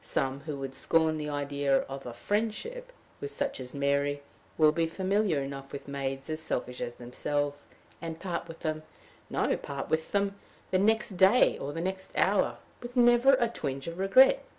Some, 0.03 0.39
who 0.39 0.57
would 0.57 0.73
scorn 0.73 1.17
the 1.17 1.29
idea 1.29 1.81
of 1.81 2.07
a 2.07 2.13
friendship 2.15 2.91
with 3.19 3.29
such 3.29 3.59
as 3.59 3.75
Mary, 3.75 4.23
will 4.57 4.71
be 4.71 4.87
familiar 4.87 5.43
enough 5.43 5.71
with 5.71 5.87
maids 5.87 6.27
as 6.27 6.41
selfish 6.41 6.81
as 6.81 6.95
themselves, 6.95 7.67
and 8.01 8.19
part 8.19 8.47
from 8.47 8.55
them 8.61 8.83
no 9.29 9.55
part 9.57 9.89
with 9.91 10.11
them, 10.11 10.39
the 10.71 10.79
next 10.79 11.17
day, 11.17 11.55
or 11.59 11.71
the 11.71 11.81
next 11.81 12.17
hour, 12.17 12.57
with 12.81 12.97
never 12.97 13.33
a 13.35 13.47
twinge 13.47 13.87
of 13.87 13.99
regret. 13.99 14.43